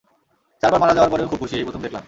[0.63, 1.99] চার বার মারা যাওয়ার পরেও খুব খুশি, এই প্রথম দেখলাম।